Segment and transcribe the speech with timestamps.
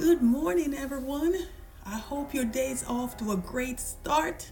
[0.00, 1.34] Good morning, everyone.
[1.84, 4.50] I hope your day's off to a great start.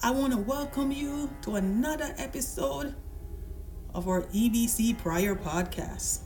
[0.00, 2.94] I want to welcome you to another episode
[3.92, 6.20] of our EBC Prayer Podcast.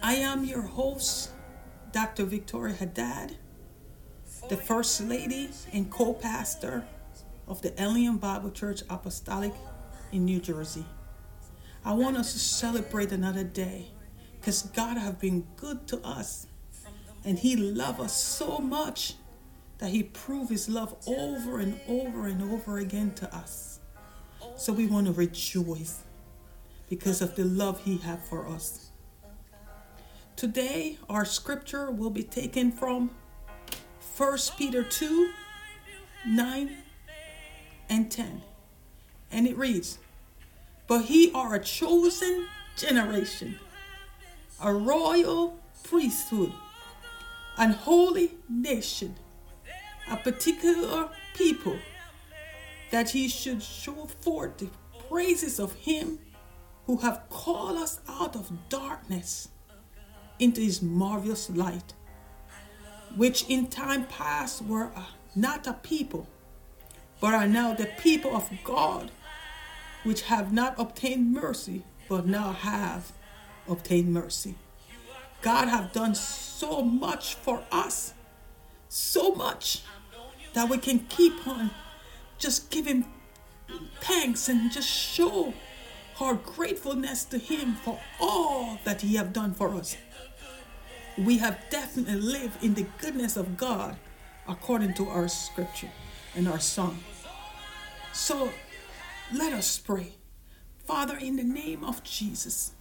[0.00, 1.30] I am your host,
[1.90, 2.24] Dr.
[2.24, 3.36] Victoria Haddad,
[4.48, 6.86] the First Lady and co pastor
[7.48, 9.54] of the Eliam Bible Church Apostolic
[10.12, 10.86] in New Jersey.
[11.84, 13.88] I want us to celebrate another day
[14.44, 16.46] because God have been good to us
[17.24, 19.14] and he loved us so much
[19.78, 23.80] that he proved his love over and over and over again to us.
[24.58, 26.02] So we want to rejoice
[26.90, 28.90] because of the love he had for us.
[30.36, 33.12] Today our scripture will be taken from
[34.18, 35.30] 1 Peter 2
[36.26, 36.76] 9
[37.88, 38.42] and 10.
[39.32, 39.96] And it reads,
[40.86, 43.58] But he are a chosen generation,
[44.64, 46.50] a royal priesthood,
[47.58, 49.14] an holy nation,
[50.10, 51.76] a particular people,
[52.90, 54.70] that he should show forth the
[55.06, 56.18] praises of him
[56.86, 59.48] who have called us out of darkness
[60.38, 61.92] into his marvelous light,
[63.16, 64.90] which in time past were
[65.36, 66.26] not a people,
[67.20, 69.10] but are now the people of God,
[70.04, 73.12] which have not obtained mercy, but now have
[73.68, 74.54] obtained mercy.
[75.42, 78.14] God have done so much for us,
[78.88, 79.82] so much
[80.54, 81.70] that we can keep on
[82.38, 83.04] just giving
[84.00, 85.52] thanks and just show
[86.20, 89.96] our gratefulness to him for all that he have done for us.
[91.18, 93.96] We have definitely lived in the goodness of God
[94.48, 95.90] according to our scripture
[96.34, 96.98] and our song.
[98.12, 98.50] So
[99.32, 100.12] let us pray.
[100.84, 102.72] Father, in the name of Jesus,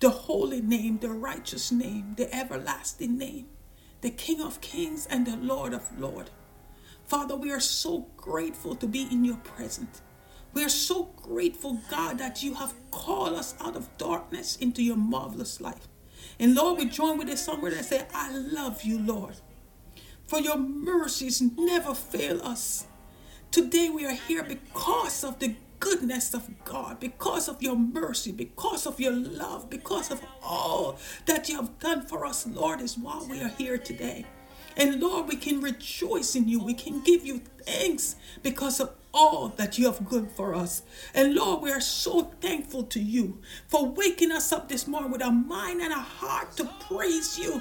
[0.00, 3.46] the holy name, the righteous name, the everlasting name,
[4.00, 6.30] the King of kings and the Lord of lords.
[7.06, 10.02] Father, we are so grateful to be in your presence.
[10.52, 14.96] We are so grateful, God, that you have called us out of darkness into your
[14.96, 15.88] marvelous life.
[16.38, 19.36] And Lord, we join with this song where they say, I love you, Lord.
[20.26, 22.86] For your mercies never fail us.
[23.50, 28.86] Today we are here because of the goodness of God, because of your mercy, because
[28.86, 33.24] of your love, because of all that you have done for us, Lord, is why
[33.28, 34.24] we are here today.
[34.76, 36.62] And Lord, we can rejoice in you.
[36.62, 40.82] We can give you thanks because of all that you have good for us.
[41.14, 45.22] And Lord, we are so thankful to you for waking us up this morning with
[45.22, 47.60] a mind and a heart to praise you.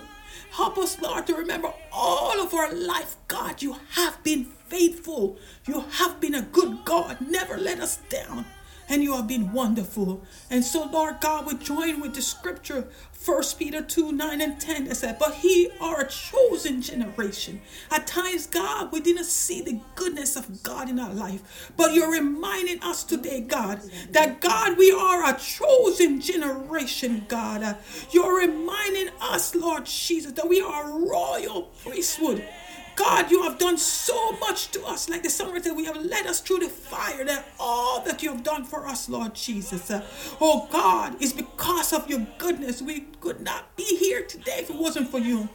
[0.52, 3.62] Help us, Lord, to remember all of our life, God.
[3.62, 5.38] You have been faithful.
[5.66, 7.18] You have been a good God.
[7.58, 8.46] Let us down.
[8.90, 10.24] And you have been wonderful.
[10.50, 12.88] And so, Lord God, we join with the scripture,
[13.26, 17.60] 1 Peter 2 9 and 10, that said, But he are a chosen generation.
[17.92, 21.74] At times, God, we didn't see the goodness of God in our life.
[21.76, 23.82] But you're reminding us today, God,
[24.12, 27.76] that God, we are a chosen generation, God.
[28.12, 32.48] You're reminding us, Lord Jesus, that we are royal priesthood.
[32.98, 35.08] God, you have done so much to us.
[35.08, 37.24] Like the songwriter we have led us through the fire.
[37.24, 39.90] That all that you have done for us, Lord Jesus.
[39.90, 40.06] Uh,
[40.42, 42.82] oh God, it's because of your goodness.
[42.82, 45.48] We could not be here today if it wasn't for you.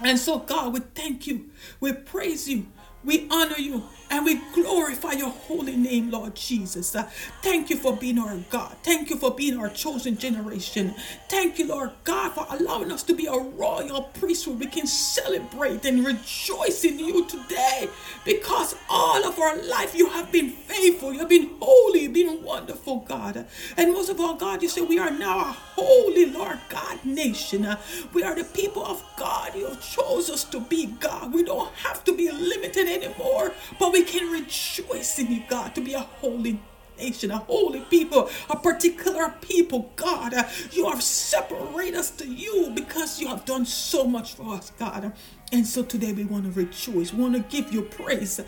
[0.00, 1.46] And so, God, we thank you.
[1.80, 2.66] We praise you.
[3.04, 6.94] We honor you and we glorify your holy name, Lord Jesus.
[6.96, 7.08] Uh,
[7.42, 8.76] thank you for being our God.
[8.82, 10.94] Thank you for being our chosen generation.
[11.28, 14.58] Thank you, Lord God, for allowing us to be a royal priesthood.
[14.60, 17.88] We can celebrate and rejoice in you today
[18.24, 21.12] because all of our life you have been faithful.
[21.12, 22.02] You have been holy.
[22.02, 23.46] You've been wonderful, God.
[23.76, 27.64] And most of all, God, you say we are now a holy, Lord God, nation.
[27.64, 27.80] Uh,
[28.12, 29.54] we are the people of God.
[29.54, 31.32] You chose us to be God.
[31.32, 35.80] We don't have to be limited anymore, but we can rejoice in you, God, to
[35.80, 36.60] be a holy
[36.98, 40.34] nation, a holy people, a particular people, God.
[40.72, 45.12] You have separated us to you because you have done so much for us, God.
[45.52, 48.40] And so today we want to rejoice, we want to give you praise.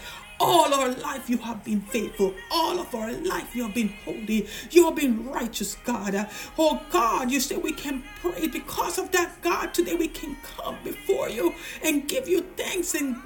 [0.42, 2.34] All our life you have been faithful.
[2.50, 4.48] All of our life you have been holy.
[4.70, 6.28] You have been righteous, God.
[6.56, 9.74] Oh God, you say we can pray because of that, God.
[9.74, 11.54] Today we can come before you
[11.84, 13.16] and give you thanks and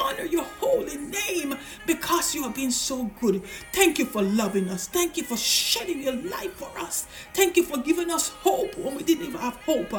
[0.00, 1.56] honor your holy name
[1.86, 3.42] because you have been so good.
[3.72, 4.88] Thank you for loving us.
[4.88, 7.06] Thank you for shedding your life for us.
[7.34, 9.90] Thank you for giving us hope when we didn't even have hope.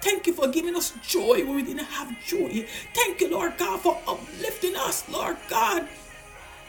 [0.00, 2.66] Thank you for giving us joy when we didn't have joy.
[2.94, 5.88] Thank you, Lord God, for uplifting us, Lord God.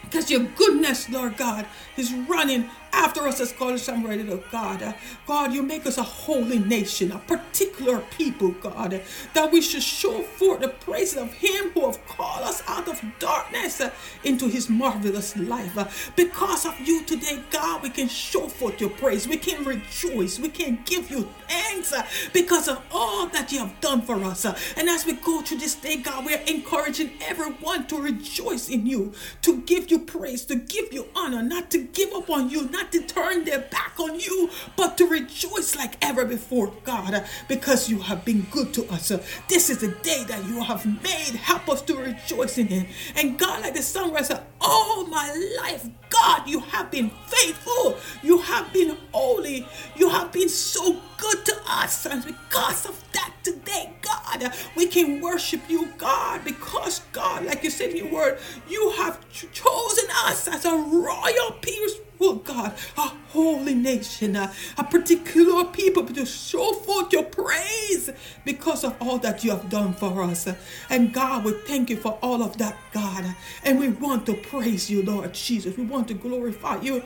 [0.02, 4.82] Because your goodness, Lord God, is running after us as called ready to God.
[4.82, 4.94] Uh,
[5.26, 9.02] God, you make us a holy nation, a particular people, God,
[9.34, 13.02] that we should show forth the praise of Him who have called us out of
[13.20, 13.92] darkness uh,
[14.24, 15.78] into His marvelous life.
[15.78, 19.28] Uh, because of you today, God, we can show forth your praise.
[19.28, 20.40] We can rejoice.
[20.40, 24.46] We can give you thanks uh, because of all that you have done for us.
[24.46, 28.70] Uh, and as we go through this day, God, we are encouraging everyone to rejoice
[28.70, 32.50] in you, to give you praise, to give you honor, not to give up on
[32.50, 37.26] you, not to turn their back on you, but to rejoice like ever before, God,
[37.48, 39.10] because you have been good to us.
[39.48, 41.36] This is the day that you have made.
[41.36, 42.88] Help us to rejoice in it.
[43.16, 45.28] And God, like the songwriter, all my
[45.62, 47.98] life, God, you have been faithful.
[48.24, 49.68] You have been holy.
[49.96, 52.06] You have been so good to us.
[52.06, 57.70] And because of that, today, God, we can worship you, God, because, God, like you
[57.70, 58.40] said in your word,
[58.70, 63.02] you have chosen us as a royal people oh God, a
[63.32, 68.10] holy nation, a, a particular people to show forth your praise
[68.46, 70.48] because of all that you have done for us.
[70.90, 73.36] And God, we thank you for all of that, God.
[73.64, 75.78] And we want to praise you, Lord Jesus.
[75.78, 77.04] We want to glorify you.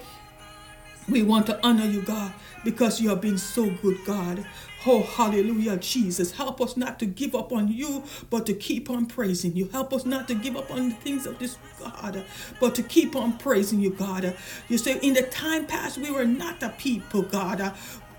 [1.09, 2.33] We want to honor you, God,
[2.63, 4.45] because you have been so good, God.
[4.85, 6.31] Oh, hallelujah, Jesus.
[6.31, 9.67] Help us not to give up on you, but to keep on praising you.
[9.69, 12.23] Help us not to give up on the things of this God,
[12.59, 14.35] but to keep on praising you, God.
[14.69, 17.73] You say, in the time past, we were not a people, God,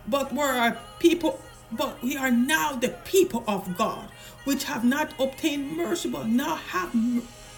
[0.07, 1.41] but we're a people,
[1.73, 4.09] but we are now the people of God,
[4.45, 6.95] which have not obtained mercy, but now have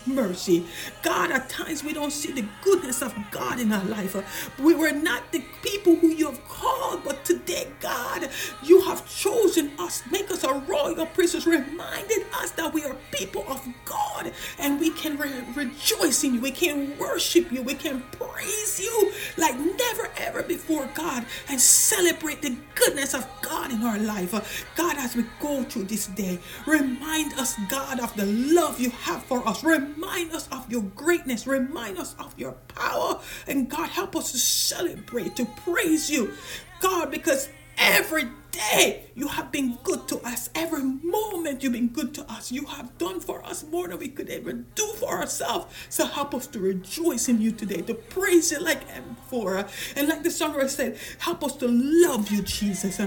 [0.07, 0.67] mercy.
[1.03, 4.17] God, at times we don't see the goodness of God in our life.
[4.59, 8.29] We were not the people who you have called, but today, God,
[8.63, 13.45] you have chosen us, make us a royal priesthood, reminded us that we are people
[13.49, 18.03] of God and we can re- rejoice in you, we can worship you, we can
[18.13, 23.99] praise you like never ever before, God, and celebrate the goodness of God in our
[23.99, 24.67] life.
[24.77, 29.23] God, as we go through this day, remind us, God, of the love you have
[29.25, 29.63] for us.
[29.65, 31.47] Remind Remind us of your greatness.
[31.47, 33.19] Remind us of your power.
[33.47, 36.35] And God, help us to celebrate, to praise you.
[36.81, 37.49] God, because
[37.79, 40.51] every day you have been good to us.
[40.55, 42.53] Every moment you've been good to us.
[42.53, 45.75] You have done for us more than we could ever do for ourselves.
[45.89, 49.67] So help us to rejoice in you today, to praise you like ever.
[49.97, 53.01] And like the songwriter said, help us to love you, Jesus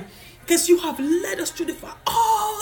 [0.50, 1.96] because you have led us to the far.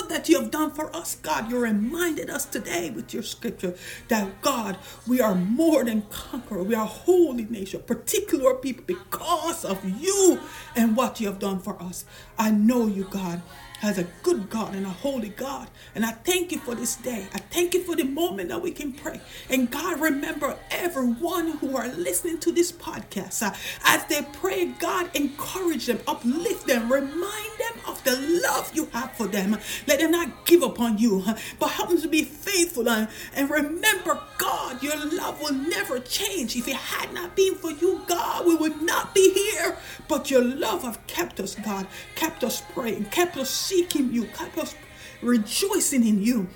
[0.09, 3.75] That you have done for us, God, you reminded us today with your scripture
[4.07, 4.77] that God,
[5.07, 6.63] we are more than conqueror.
[6.63, 10.39] We are holy nation, particular people because of you
[10.75, 12.05] and what you have done for us.
[12.39, 13.41] I know you, God
[13.81, 15.69] as a good God and a holy God.
[15.93, 17.27] And I thank you for this day.
[17.33, 19.21] I thank you for the moment that we can pray.
[19.49, 23.45] And God, remember everyone who are listening to this podcast.
[23.45, 23.53] Uh,
[23.85, 29.13] as they pray, God, encourage them, uplift them, remind them of the love you have
[29.13, 29.57] for them.
[29.85, 31.23] Let them not give up on you,
[31.59, 32.87] but help them to be faithful.
[32.89, 33.09] And
[33.49, 36.55] remember, God, your love will never change.
[36.55, 39.77] If it had not been for you, God, we would not be here.
[40.07, 44.57] But your love have kept us, God, kept us praying, kept us seeking you, kept
[44.57, 44.75] us
[45.21, 46.47] rejoicing in you.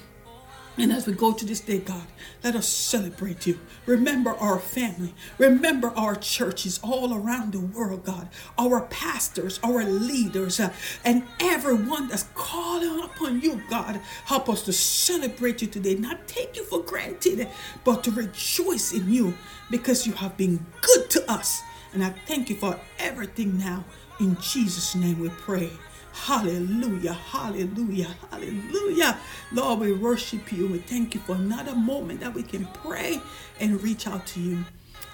[0.77, 2.07] And as we go to this day, God,
[2.43, 3.59] let us celebrate you.
[3.85, 5.13] Remember our family.
[5.37, 8.29] Remember our churches all around the world, God.
[8.57, 10.73] Our pastors, our leaders, uh,
[11.03, 13.99] and everyone that's calling upon you, God.
[14.25, 15.95] Help us to celebrate you today.
[15.95, 17.49] Not take you for granted,
[17.83, 19.33] but to rejoice in you
[19.69, 21.61] because you have been good to us.
[21.93, 23.83] And I thank you for everything now.
[24.21, 25.69] In Jesus' name we pray.
[26.13, 29.17] Hallelujah, hallelujah, hallelujah.
[29.51, 30.67] Lord, we worship you.
[30.67, 33.21] We thank you for another moment that we can pray
[33.59, 34.65] and reach out to you.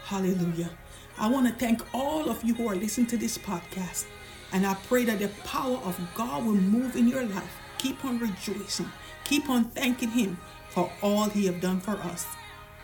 [0.06, 0.70] Hallelujah.
[1.18, 4.06] I want to thank all of you who are listening to this podcast.
[4.54, 7.60] And I pray that the power of God will move in your life.
[7.78, 8.92] Keep on rejoicing.
[9.24, 10.38] Keep on thanking Him
[10.70, 12.26] for all He have done for us.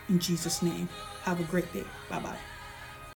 [0.09, 0.89] In Jesus' name,
[1.23, 1.85] have a great day.
[2.09, 2.52] Bye bye.